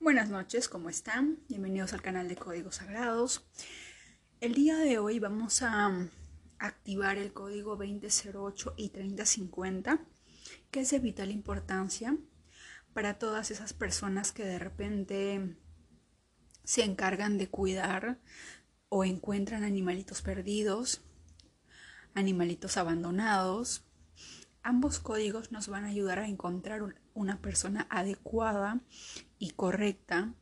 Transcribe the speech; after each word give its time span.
Buenas 0.00 0.28
noches, 0.28 0.68
¿cómo 0.68 0.90
están? 0.90 1.38
Bienvenidos 1.48 1.94
al 1.94 2.02
canal 2.02 2.28
de 2.28 2.36
Códigos 2.36 2.76
Sagrados. 2.76 3.46
El 4.40 4.52
día 4.52 4.76
de 4.76 4.98
hoy 4.98 5.18
vamos 5.18 5.62
a 5.62 5.88
um, 5.88 6.10
activar 6.58 7.16
el 7.16 7.32
código 7.32 7.76
2008 7.76 8.74
y 8.76 8.90
3050, 8.90 10.00
que 10.70 10.80
es 10.80 10.90
de 10.90 10.98
vital 10.98 11.30
importancia 11.30 12.18
para 12.92 13.18
todas 13.18 13.50
esas 13.50 13.72
personas 13.72 14.32
que 14.32 14.44
de 14.44 14.58
repente 14.58 15.56
se 16.64 16.82
encargan 16.82 17.38
de 17.38 17.48
cuidar 17.48 18.18
o 18.90 19.04
encuentran 19.04 19.64
animalitos 19.64 20.20
perdidos, 20.20 21.00
animalitos 22.12 22.76
abandonados. 22.76 23.84
Ambos 24.66 24.98
códigos 24.98 25.52
nos 25.52 25.68
van 25.68 25.84
a 25.84 25.88
ayudar 25.88 26.18
a 26.18 26.26
encontrar 26.26 26.96
una 27.12 27.40
persona 27.42 27.86
adecuada 27.90 28.80
y 29.38 29.50
correcta 29.50 30.32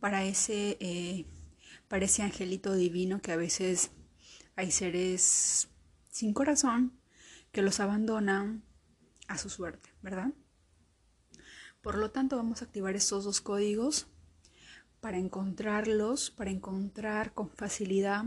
para 0.00 0.24
ese, 0.24 0.78
eh, 0.80 1.26
para 1.86 2.06
ese 2.06 2.22
angelito 2.22 2.74
divino 2.74 3.20
que 3.20 3.32
a 3.32 3.36
veces 3.36 3.90
hay 4.56 4.70
seres 4.70 5.68
sin 6.08 6.32
corazón 6.32 6.98
que 7.52 7.60
los 7.60 7.78
abandonan 7.78 8.64
a 9.28 9.36
su 9.36 9.50
suerte, 9.50 9.90
¿verdad? 10.00 10.32
Por 11.82 11.98
lo 11.98 12.10
tanto, 12.10 12.38
vamos 12.38 12.62
a 12.62 12.64
activar 12.64 12.96
estos 12.96 13.24
dos 13.24 13.42
códigos 13.42 14.06
para 15.06 15.18
encontrarlos, 15.18 16.32
para 16.32 16.50
encontrar 16.50 17.32
con 17.32 17.48
facilidad 17.48 18.24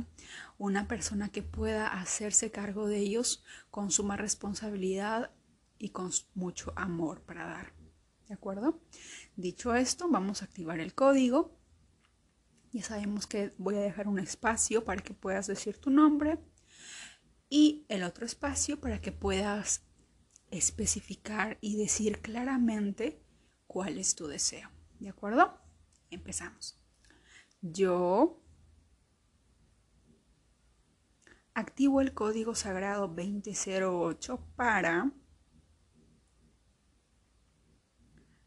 una 0.57 0.87
persona 0.87 1.27
que 1.27 1.43
pueda 1.43 1.87
hacerse 1.87 2.51
cargo 2.51 2.87
de 2.87 2.99
ellos 2.99 3.43
con 3.69 3.91
suma 3.91 4.15
responsabilidad 4.15 5.29
y 5.77 5.89
con 5.89 6.09
mucho 6.35 6.71
amor 6.77 7.21
para 7.23 7.43
dar. 7.43 7.73
¿De 8.29 8.33
acuerdo? 8.33 8.79
Dicho 9.35 9.75
esto, 9.75 10.07
vamos 10.07 10.41
a 10.41 10.45
activar 10.45 10.79
el 10.79 10.95
código. 10.95 11.59
Ya 12.71 12.81
sabemos 12.81 13.27
que 13.27 13.51
voy 13.57 13.75
a 13.75 13.81
dejar 13.81 14.07
un 14.07 14.17
espacio 14.17 14.85
para 14.85 15.01
que 15.01 15.13
puedas 15.13 15.47
decir 15.47 15.75
tu 15.81 15.89
nombre 15.89 16.39
y 17.49 17.85
el 17.89 18.03
otro 18.03 18.25
espacio 18.25 18.79
para 18.79 19.01
que 19.01 19.11
puedas 19.11 19.83
especificar 20.49 21.57
y 21.59 21.75
decir 21.75 22.21
claramente 22.21 23.21
cuál 23.67 23.97
es 23.97 24.15
tu 24.15 24.27
deseo. 24.27 24.69
¿De 25.01 25.09
acuerdo? 25.09 25.68
Empezamos. 26.09 26.77
Yo 27.61 28.41
activo 31.53 32.01
el 32.01 32.13
código 32.13 32.55
sagrado 32.55 33.07
2008 33.07 34.39
para 34.55 35.11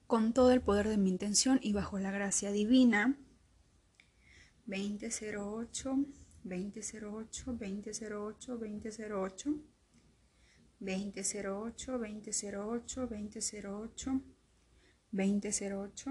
con 0.07 0.33
todo 0.35 0.51
el 0.53 0.61
poder 0.61 0.89
de 0.89 0.99
mi 0.99 1.09
intención 1.09 1.59
y 1.63 1.73
bajo 1.73 1.99
la 1.99 2.11
gracia 2.11 2.53
divina. 2.53 3.19
2008, 4.67 5.97
2008, 6.45 7.53
2008, 7.53 8.59
2008, 8.59 8.59
2008, 8.59 9.55
2008, 10.81 11.99
2008, 11.99 13.07
2008, 13.07 14.23
2008, 15.13 16.11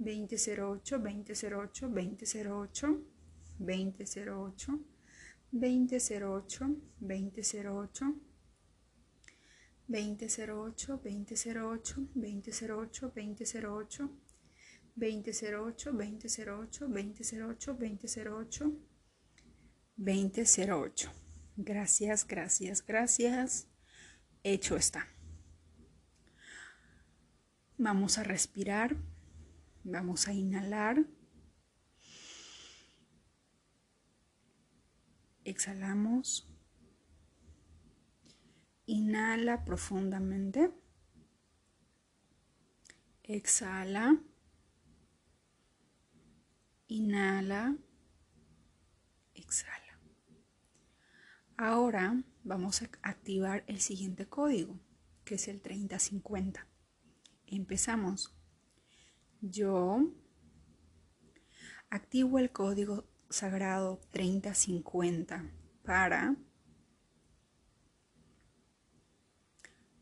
2008, 0.00 0.98
2008, 0.98 1.88
2008, 1.88 2.88
2008, 3.58 4.80
2008, 5.52 6.68
2008, 7.00 8.06
2008, 9.88 11.00
2008, 11.00 12.12
2008, 12.14 14.10
2008, 14.96 15.92
2008, 15.92 16.88
2008, 16.88 17.74
2008, 17.74 18.72
2008. 19.96 21.10
Gracias, 21.56 22.26
gracias, 22.26 22.86
gracias. 22.86 23.66
Hecho 24.42 24.76
está. 24.76 25.06
Vamos 27.76 28.16
a 28.16 28.22
respirar. 28.22 28.96
Vamos 29.84 30.28
a 30.28 30.32
inhalar. 30.32 31.04
Exhalamos. 35.44 36.46
Inhala 38.86 39.64
profundamente. 39.64 40.70
Exhala. 43.22 44.20
Inhala. 46.88 47.76
Exhala. 49.34 49.98
Ahora 51.56 52.22
vamos 52.42 52.82
a 52.82 52.90
activar 53.02 53.64
el 53.66 53.80
siguiente 53.80 54.26
código, 54.26 54.78
que 55.24 55.36
es 55.36 55.48
el 55.48 55.60
3050. 55.60 56.66
Empezamos. 57.46 58.39
Yo 59.42 60.06
activo 61.88 62.38
el 62.38 62.52
código 62.52 63.04
sagrado 63.30 64.00
3050 64.10 65.50
para 65.82 66.36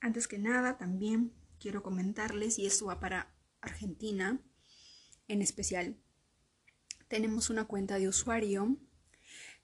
Antes 0.00 0.28
que 0.28 0.38
nada, 0.38 0.78
también 0.78 1.32
quiero 1.58 1.82
comentarles, 1.82 2.58
y 2.58 2.66
esto 2.66 2.86
va 2.86 3.00
para 3.00 3.34
Argentina 3.60 4.40
en 5.28 5.42
especial, 5.42 5.96
tenemos 7.08 7.50
una 7.50 7.66
cuenta 7.66 7.98
de 7.98 8.08
usuario 8.08 8.76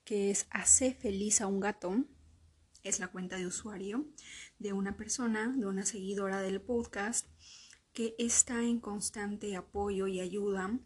que 0.05 0.31
es 0.31 0.47
Hace 0.50 0.94
feliz 0.94 1.41
a 1.41 1.49
un 1.49 1.59
gato. 1.59 2.05
Es 2.85 3.00
la 3.00 3.09
cuenta 3.09 3.37
de 3.37 3.47
usuario 3.47 4.06
de 4.61 4.73
una 4.73 4.97
persona, 4.97 5.53
de 5.56 5.67
una 5.67 5.85
seguidora 5.85 6.41
del 6.41 6.61
podcast, 6.61 7.27
que 7.93 8.15
está 8.19 8.62
en 8.62 8.79
constante 8.79 9.56
apoyo 9.56 10.06
y 10.06 10.21
ayuda 10.21 10.79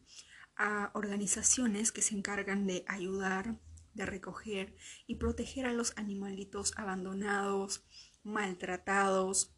a 0.57 0.91
organizaciones 0.95 1.93
que 1.93 2.03
se 2.03 2.15
encargan 2.15 2.67
de 2.67 2.85
ayudar, 2.87 3.61
de 3.95 4.07
recoger 4.07 4.77
y 5.07 5.17
proteger 5.17 5.67
a 5.67 5.73
los 5.73 5.93
animalitos 5.97 6.73
abandonados, 6.77 7.85
maltratados 8.23 9.55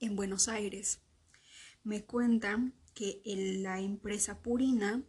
en 0.00 0.16
Buenos 0.16 0.48
Aires. 0.48 1.00
Me 1.82 2.04
cuentan 2.04 2.74
que 2.94 3.20
la 3.24 3.80
empresa 3.80 4.42
Purina, 4.42 5.04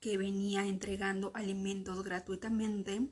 que 0.00 0.16
venía 0.16 0.66
entregando 0.66 1.32
alimentos 1.34 2.04
gratuitamente, 2.04 3.10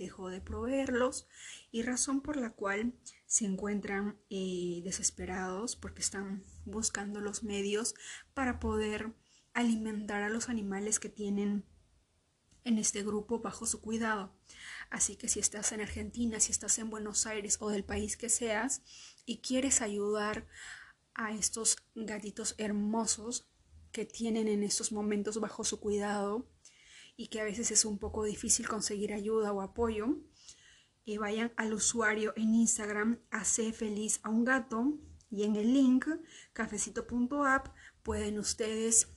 dejó 0.00 0.30
de 0.30 0.40
proveerlos 0.40 1.28
y 1.70 1.82
razón 1.82 2.22
por 2.22 2.36
la 2.36 2.50
cual 2.50 2.94
se 3.26 3.44
encuentran 3.44 4.18
eh, 4.30 4.80
desesperados 4.82 5.76
porque 5.76 6.00
están 6.00 6.42
buscando 6.64 7.20
los 7.20 7.42
medios 7.42 7.94
para 8.32 8.58
poder 8.58 9.12
alimentar 9.52 10.22
a 10.22 10.30
los 10.30 10.48
animales 10.48 10.98
que 10.98 11.10
tienen 11.10 11.66
en 12.64 12.78
este 12.78 13.02
grupo 13.02 13.40
bajo 13.40 13.66
su 13.66 13.80
cuidado. 13.80 14.32
Así 14.90 15.16
que 15.16 15.28
si 15.28 15.40
estás 15.40 15.72
en 15.72 15.80
Argentina, 15.80 16.40
si 16.40 16.52
estás 16.52 16.78
en 16.78 16.90
Buenos 16.90 17.26
Aires 17.26 17.58
o 17.60 17.70
del 17.70 17.84
país 17.84 18.16
que 18.16 18.28
seas 18.28 18.82
y 19.24 19.38
quieres 19.38 19.82
ayudar 19.82 20.46
a 21.14 21.32
estos 21.32 21.76
gatitos 21.94 22.54
hermosos 22.58 23.48
que 23.92 24.04
tienen 24.04 24.48
en 24.48 24.62
estos 24.62 24.92
momentos 24.92 25.40
bajo 25.40 25.64
su 25.64 25.80
cuidado, 25.80 26.48
y 27.20 27.26
que 27.26 27.38
a 27.38 27.44
veces 27.44 27.70
es 27.70 27.84
un 27.84 27.98
poco 27.98 28.24
difícil 28.24 28.66
conseguir 28.66 29.12
ayuda 29.12 29.52
o 29.52 29.60
apoyo, 29.60 30.16
eh, 31.04 31.18
vayan 31.18 31.52
al 31.58 31.74
usuario 31.74 32.32
en 32.34 32.54
Instagram 32.54 33.20
hace 33.30 33.74
feliz 33.74 34.20
a 34.22 34.30
un 34.30 34.46
gato 34.46 34.98
y 35.28 35.42
en 35.42 35.54
el 35.54 35.74
link 35.74 36.06
cafecito.app 36.54 37.68
pueden 38.02 38.38
ustedes 38.38 39.08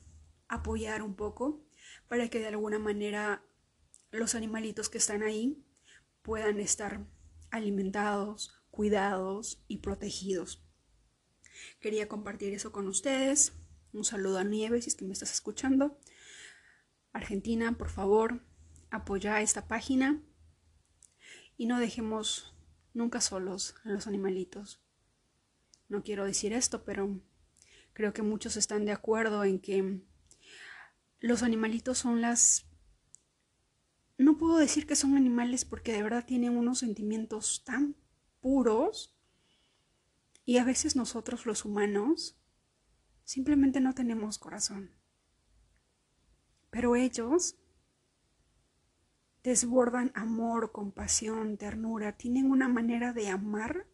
apoyar 0.48 1.00
un 1.00 1.14
poco 1.14 1.63
para 2.14 2.28
que 2.28 2.38
de 2.38 2.46
alguna 2.46 2.78
manera 2.78 3.42
los 4.12 4.36
animalitos 4.36 4.88
que 4.88 4.98
están 4.98 5.24
ahí 5.24 5.66
puedan 6.22 6.60
estar 6.60 7.04
alimentados, 7.50 8.62
cuidados 8.70 9.64
y 9.66 9.78
protegidos. 9.78 10.64
Quería 11.80 12.06
compartir 12.06 12.54
eso 12.54 12.70
con 12.70 12.86
ustedes. 12.86 13.54
Un 13.92 14.04
saludo 14.04 14.38
a 14.38 14.44
Nieves 14.44 14.84
si 14.84 14.90
es 14.90 14.94
que 14.94 15.04
me 15.04 15.12
estás 15.12 15.32
escuchando. 15.32 15.98
Argentina, 17.12 17.76
por 17.76 17.90
favor, 17.90 18.44
apoya 18.92 19.42
esta 19.42 19.66
página 19.66 20.22
y 21.56 21.66
no 21.66 21.80
dejemos 21.80 22.54
nunca 22.92 23.20
solos 23.20 23.74
a 23.82 23.88
los 23.88 24.06
animalitos. 24.06 24.80
No 25.88 26.04
quiero 26.04 26.24
decir 26.26 26.52
esto, 26.52 26.84
pero 26.84 27.20
creo 27.92 28.12
que 28.12 28.22
muchos 28.22 28.56
están 28.56 28.84
de 28.84 28.92
acuerdo 28.92 29.42
en 29.42 29.58
que 29.58 30.00
los 31.20 31.42
animalitos 31.42 31.98
son 31.98 32.20
las... 32.20 32.66
No 34.16 34.36
puedo 34.36 34.58
decir 34.58 34.86
que 34.86 34.96
son 34.96 35.16
animales 35.16 35.64
porque 35.64 35.92
de 35.92 36.02
verdad 36.02 36.24
tienen 36.24 36.56
unos 36.56 36.78
sentimientos 36.78 37.64
tan 37.64 37.96
puros 38.40 39.16
y 40.44 40.58
a 40.58 40.64
veces 40.64 40.94
nosotros 40.94 41.46
los 41.46 41.64
humanos 41.64 42.36
simplemente 43.24 43.80
no 43.80 43.94
tenemos 43.94 44.38
corazón. 44.38 44.90
Pero 46.70 46.96
ellos 46.96 47.56
desbordan 49.42 50.10
amor, 50.14 50.72
compasión, 50.72 51.56
ternura, 51.56 52.16
tienen 52.16 52.50
una 52.50 52.68
manera 52.68 53.12
de 53.12 53.28
amar 53.28 53.86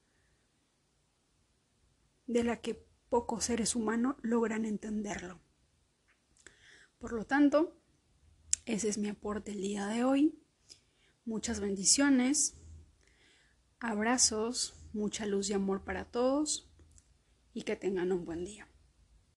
de 2.27 2.45
la 2.45 2.61
que 2.61 2.87
pocos 3.09 3.45
seres 3.45 3.75
humanos 3.75 4.17
logran 4.23 4.65
entenderlo. 4.65 5.41
Por 7.00 7.14
lo 7.14 7.25
tanto, 7.25 7.73
ese 8.67 8.91
es 8.91 8.99
mi 8.99 9.08
aporte 9.08 9.52
el 9.52 9.62
día 9.62 9.87
de 9.87 10.05
hoy. 10.05 10.38
Muchas 11.25 11.58
bendiciones, 11.58 12.58
abrazos, 13.79 14.75
mucha 14.93 15.25
luz 15.25 15.49
y 15.49 15.55
amor 15.55 15.82
para 15.82 16.05
todos 16.05 16.70
y 17.55 17.62
que 17.62 17.75
tengan 17.75 18.12
un 18.12 18.26
buen 18.26 18.44
día. 18.44 18.70